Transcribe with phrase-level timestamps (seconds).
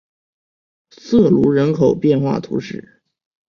[0.89, 3.03] 瑟卢人口变化图示